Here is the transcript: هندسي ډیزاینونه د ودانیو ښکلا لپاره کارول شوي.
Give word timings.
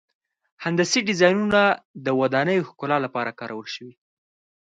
هندسي 0.63 0.99
ډیزاینونه 1.07 1.61
د 2.05 2.07
ودانیو 2.19 2.67
ښکلا 2.69 2.97
لپاره 3.05 3.37
کارول 3.39 3.67
شوي. 3.75 3.93